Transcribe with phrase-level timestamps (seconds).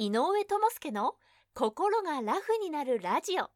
[0.00, 1.14] 井上智介の
[1.54, 3.50] 心がラフになるラジオ。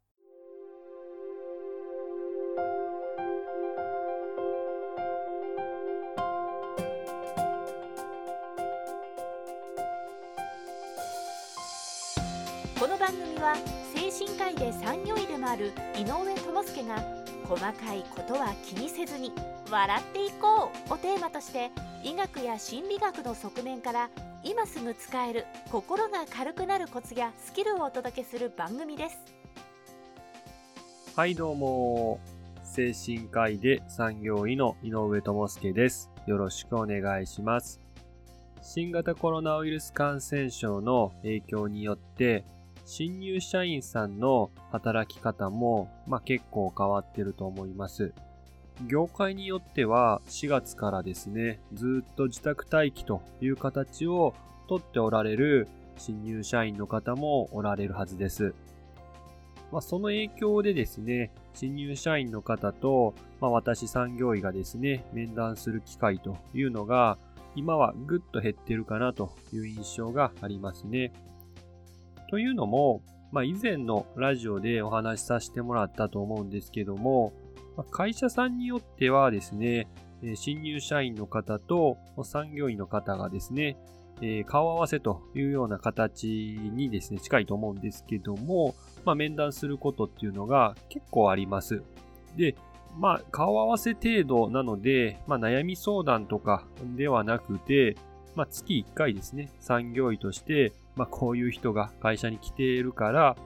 [12.76, 13.54] この番組は
[13.94, 16.96] 精神科医で産業医でもある井上智介が
[17.44, 19.30] 細かいことは気にせずに
[19.70, 21.70] 笑っていこうをテーマとして
[22.02, 24.10] 医学や心理学の側面から
[24.44, 29.18] 今すぐ使える心が軽くなるコツやスキルをお届けする番組です。
[31.14, 32.18] はいどうも
[32.64, 36.10] 精神科医で産業医の井上智介です。
[36.26, 37.80] よろしくお願いします。
[38.62, 42.44] 新型コロナウイルス感染症の影響によって
[42.84, 48.12] 新入社員さんの働き方も、まあ、結構変わってると思います。
[48.88, 54.34] 業界によっては4月からですね、ずっと自宅待機という形を
[54.68, 58.54] とっておられる新入社員の方もおられるはずです。
[59.70, 67.18] まあ、その影響でですね、新入社員の方と、まあ、私産業医がですね、面談する機会というのが、
[67.54, 71.12] 今はぐっと減ってるかなという印象がありますね。
[72.28, 77.32] というのも、まあ、以前のラジオでお話しさせてもらったと思うんですけども、
[77.90, 79.88] 会社さんによってはですね、
[80.34, 83.76] 新入社員の方と産業医の方がですね、
[84.46, 91.82] 顔合わせというような形にですね、近いと思うんですけども、まあ、面談することっていうのが結構あります。
[92.36, 92.54] で、
[92.98, 97.96] まあ、顔合わせ程度なので、まあ、悩み相談とかではなくて、
[98.36, 103.36] まあ、月1回ですね、産業医として、まあ、こういう人が会社に来ているから、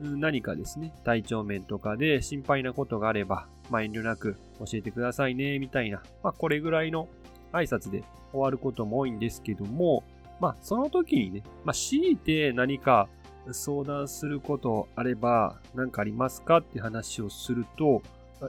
[0.00, 7.08] 何かですね、体調面とかで心配なことがあれば、まあ、遠慮なく教えてくださいね、みたいな、まあ、これぐらいの
[7.52, 10.04] 挨拶で終わることも多いんですけども、
[10.40, 13.08] まあ、その時にね、まあ、強いて何か
[13.52, 18.02] 相談することあれば、何かありますかって話をすると、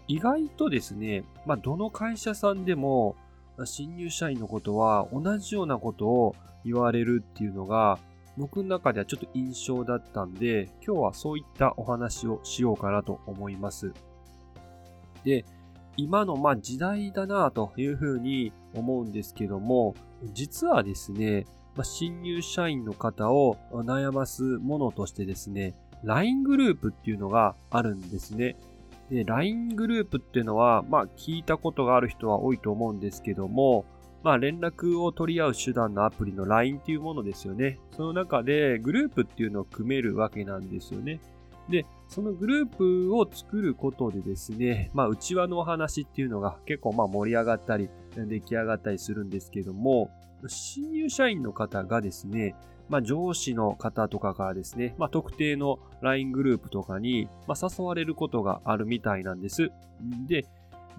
[0.07, 3.15] 意外とですね、まあ、どの会社さんでも、
[3.65, 7.99] 新入社員のことは同じようなことを言われるっていうのが、
[8.37, 13.93] 僕の中ではちょっと印象だったんで、今日はそういったお話をしようかなと思います。
[15.23, 15.45] で、
[15.97, 19.95] 今のま時代だなというふうに思うんですけども、
[20.33, 28.55] 実はですね、ま、新入社員の方を悩ますものとしてですね、LINE グループっていうのがあるんですね。
[29.09, 33.85] で、LINE グループっていうのは、まあ聞いたことがある人は多いと思うんですけども、
[34.23, 37.79] まあ連絡を取り合う手段のアプリの LINE っていうものですよね。
[37.95, 41.19] その中でグループっていうのを組めるわけなんですよね。
[41.69, 50.11] で、そのグループを作ることでですね、まあ内輪のお話っていうのが結構まあ盛り上がったり、出来上がったりするんですけども、
[50.47, 52.55] 新入社員の方がですね、
[52.89, 59.71] まあ、上司の方とかからですね、まあ、特定の LINE グループとかに、まあ、誘われることがあるみたいなんです。
[60.27, 60.45] で、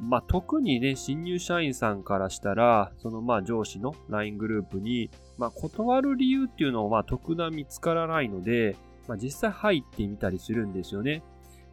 [0.00, 8.76] まあ、特にね、新入社員さんからしたら、そのまあ上司の LINE グループに、まあ、断る理由っていうのをまあ特段見つからないので、
[9.08, 11.22] まあ、実際入ってみたりするんですよね。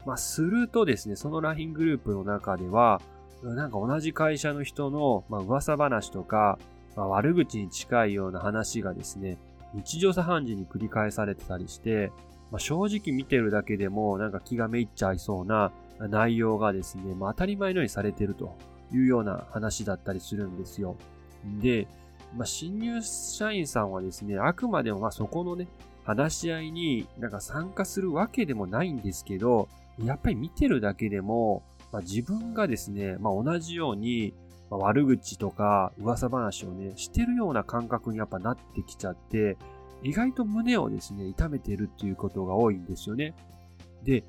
[0.05, 3.01] まあ、するとですね、その LINE グループの中では、
[3.43, 6.59] なんか同じ会社の人の、まあ、噂話とか、
[6.95, 9.37] まあ、悪口に近いような話がですね、
[9.73, 12.11] 日常茶飯事に繰り返されてたりして、
[12.51, 15.71] まあ、正直見てるだけでもなんか気がめいっちゃいそうな
[16.07, 18.55] 内容がですね、まあ、当たり前のようにされてると
[18.93, 20.95] いうような話だったりするんですよ。
[21.61, 21.87] で、
[22.37, 25.67] まあ、新入社員さんはですね、あくまでもまあそこのね、
[26.05, 29.67] 話し合いになんか参加するわけでもないんですけど、
[30.03, 34.33] やっぱり見てるだけでも、まあ、自分がですね、まあ、同じように、
[34.69, 39.57] まあ、悪口とか噂話をね、してるような感覚にやっぱなってきちゃって、
[40.01, 43.33] 意外と胸をですね、痛めてるっていうことが多いんですよね。
[44.03, 44.23] で、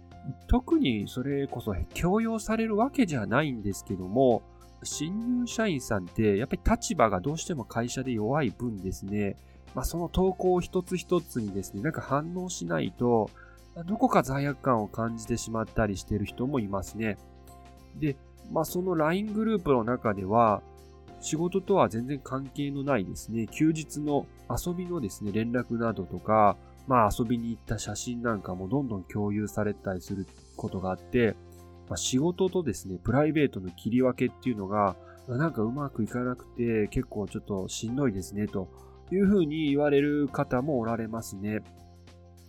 [0.46, 4.42] 特にそれこそ強要されるわけじゃないんですけども、
[4.82, 9.36] 新入社員さんってやっぱり立場がどうしても会社で弱い分ですね、
[9.74, 13.30] まあ、その投稿一つ一つにですね、なんか反応しないと、
[13.86, 17.18] どこか罪悪感を感じてしまったりしている人もいますね。
[17.96, 18.16] で、
[18.50, 20.62] まあ、その LINE グループの中では、
[21.20, 26.56] 仕事とは全然関係のないですね、休日の遊びのですね、連絡などとか、
[26.90, 30.26] まあ遊びに行った写真なんかもどんどん共有されたりする
[30.56, 31.36] ことがあって、
[31.88, 34.96] まあ、仕事とですね、プライベートの切り分けっていうのが、
[35.28, 38.68] なんかうまくいかなくて結構ちょっとしんどいですね、と
[39.12, 41.60] いうふうに言われる方もおられますね。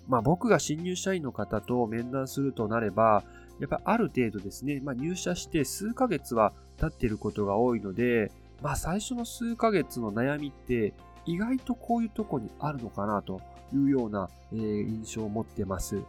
[0.07, 3.23] まあ僕が新入社員の方と面談するとなれば、
[3.59, 8.31] やっぱある程度ですね、まあ入社して数ヶ月は経っていることが多いので、
[8.63, 10.95] まあ最初の数ヶ月の悩みって
[11.27, 13.39] 意外とこういうとこにあるのかなと
[13.73, 16.01] いうような、え、印象を持ってます。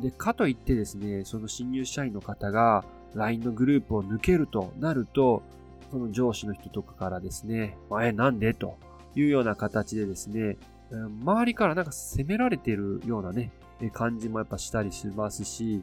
[0.00, 2.84] で、かといってですね、その新入社員の方が
[3.14, 5.42] LINE のグループを抜けるとなると、
[5.90, 8.54] その上司の人とかからですね、え、なんで？
[8.54, 8.76] と
[9.14, 10.56] いうような形でですね、
[10.90, 13.52] 周りからなんか責められてるようなね、
[13.92, 15.82] 感じもやっぱしたりしますし、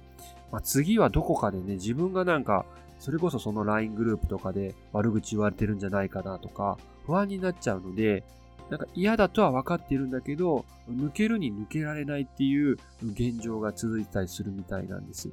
[0.51, 2.65] まあ、次はどこかでね、自分がなんか、
[2.99, 8.23] それこそその LINE グループとかで悪口言われてるんじゃないかなとか、不安になっちゃうので、
[8.71, 15.29] なんか嫌だとは分かっているんだけど、抜けるに抜けられないっていう現状が続いたりするみたいなんです。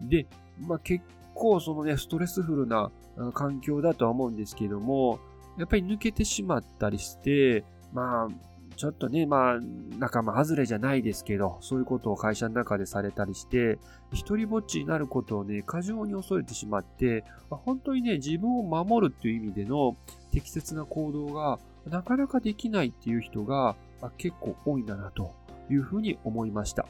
[0.00, 0.26] で、
[0.66, 2.90] まあ結構そのね、ストレスフルな
[3.34, 5.20] 環境だとは思うんですけども、
[5.58, 9.60] やっぱり抜けてしまったりして、まあ、ちょっとね、まあ、
[9.98, 13.78] 仲間外れじゃないですけど、そういうことを会社の中でされたりして、
[14.12, 19.96] 一人ぼっちになることをね、過剰に恐れてしまって、まあ、本当にね、自分を守るっていう意味での
[20.32, 21.60] 適切な行動が
[21.90, 23.76] なかなかできないっていう人が、
[24.18, 25.34] 結構多いんだなと
[25.70, 26.86] いうふうに思いました。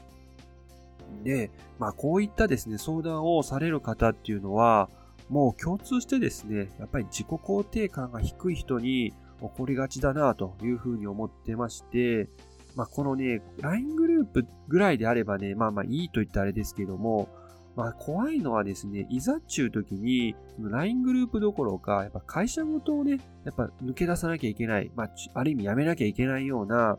[1.23, 1.49] で、
[1.79, 4.89] まあこういったですね、相談をされる方っていうのは、
[5.29, 12.27] もう共通してですね、やっぱり自己肯定感が低い人に起こりがちだなというふうに思ってまして、
[12.75, 17.29] まあこのね、LINE グループぐらいであればね、まあまあいいと言ったあれですけども、
[17.75, 26.97] まあ怖いのはですね、いざっちゅう時に、LINE グループどころか、やっぱ会社ごとをね、やっぱ抜け出さなきゃいけない、まあある意味やめなきゃいけないような、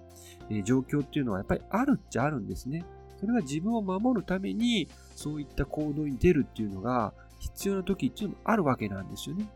[0.51, 2.85] えー、状況っていうのはやっぱりあるっちゃあるんですね。
[3.19, 9.49] それは自分を守るために、そういった行動に出るっていうのが必要な時っていうのもあるわけなんですよね。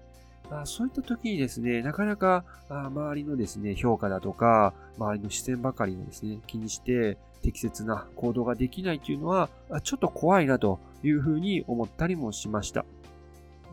[0.51, 9.49] あそういった時にですね、なかなか周りのですね、評価だとか、周りの視線ばかりをですね、気にして適切な行動ができないというのは、
[9.83, 12.85] ちょっと怖いなというふうに思ったりもしました。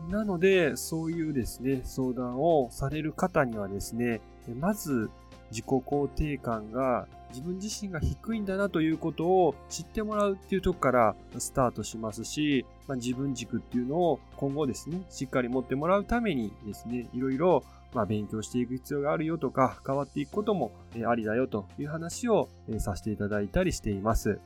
[0.08, 4.20] なので、そういうですね、相談をされる方にはですね、
[4.60, 5.10] まず
[5.50, 17.64] 自己肯定感が自分自身が低いんだなということを知ってもらうっていうとこからスタートしますし、まあ、自分軸っていうのを今後ですね、しっかり持ってもらうためにですね、いろいろ
[17.94, 20.72] まあ勉強していく必要があるよとか、変わっていくことも
[21.06, 22.48] ありだよという話を
[22.78, 24.40] させていただいたりしています。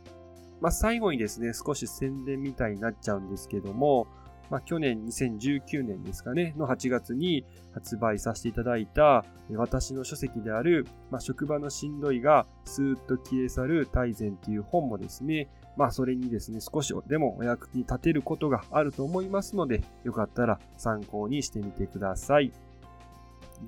[0.60, 4.06] まあ、最後にですね、少し宣伝みたいになっちゃうんですけども、
[4.52, 22.52] まあ、去年2019年ですかね、の8月に発売させていただいた、私の書籍である、まあ、職場のしんどいがスーッと消え去る大全っていう本もですね、まあそれにですね、少しでもお役に立てることがあると思いますので、よかったら参考にしてみてください。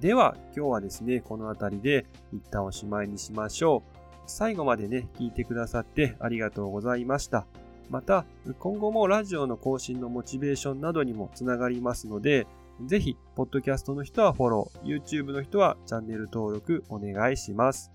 [0.00, 4.00] では、今日はですね、この辺りで一旦おしまいにしましょう。
[4.26, 7.46] 最後までね、聞いてくださってありがとうございました。
[7.90, 8.25] また、
[8.58, 12.46] 今後もラジオの更新のモチベーションなどにもつながりますので、
[12.86, 17.92] ぜひ、ポッドキャストの人はフォロー、YouTube の人はチャンネル登録お願いします。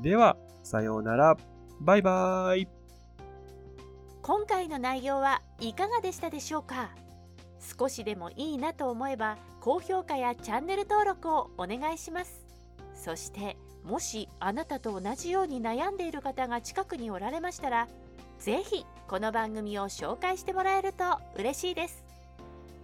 [0.00, 1.36] では、さようなら。
[1.80, 2.68] バイバーイ。
[4.22, 6.90] 今回の内容はいかがでしたでしょうか？
[7.60, 12.44] 少しでもいいなと思えば高評価やチャンネル登録をお願いします
[12.94, 17.88] そしてもしあなたと同じように悩んでいる方が近くにおられましたら
[18.38, 21.04] ぜひこの番組を紹介してもらえると
[21.36, 22.04] 嬉しいです。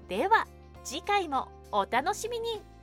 [0.09, 0.47] では
[0.83, 2.74] 次回もお楽しみに。